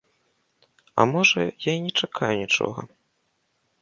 [0.99, 2.81] А, можа, я і не чакаю нічога.